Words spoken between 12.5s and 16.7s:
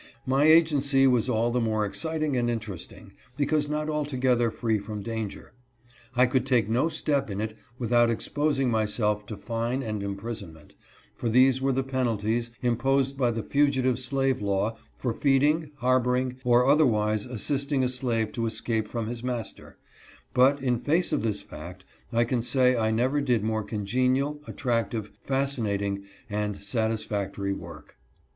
imposed by the fugitive slave law for feeding, harboring, or